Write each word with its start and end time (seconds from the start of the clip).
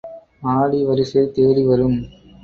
ஆடி 0.43 0.79
வரிசை 0.85 1.23
தேடி 1.35 1.63
வரும். 1.65 1.99